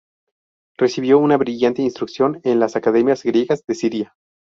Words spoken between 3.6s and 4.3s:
de Siria.